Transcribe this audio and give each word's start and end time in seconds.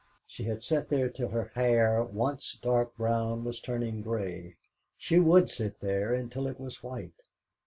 She 0.25 0.45
had 0.45 0.63
sat 0.63 0.89
there 0.89 1.09
till 1.09 1.27
her 1.27 1.51
hair, 1.53 2.03
once 2.03 2.57
dark 2.59 2.97
brown, 2.97 3.43
was 3.43 3.59
turning 3.59 4.01
grey; 4.01 4.55
she 4.97 5.19
would 5.19 5.47
sit 5.47 5.79
there 5.79 6.11
until 6.11 6.47
it 6.47 6.59
was 6.59 6.81
white. 6.81 7.21